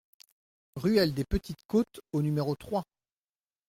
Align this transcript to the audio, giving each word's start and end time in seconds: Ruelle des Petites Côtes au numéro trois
Ruelle 0.77 1.13
des 1.13 1.25
Petites 1.25 1.63
Côtes 1.67 2.01
au 2.11 2.23
numéro 2.23 2.55
trois 2.55 2.85